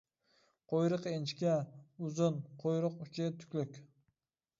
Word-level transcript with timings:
قۇيرۇقى 0.71 1.11
ئىنچىكە، 1.17 1.51
ئۇزۇن، 2.05 2.39
قۇيرۇق 2.65 2.97
ئۇچى 3.05 3.29
تۈكلۈك. 3.43 3.79